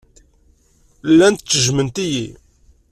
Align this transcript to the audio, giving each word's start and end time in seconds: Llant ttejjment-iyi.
Llant 1.09 1.39
ttejjment-iyi. 1.41 2.27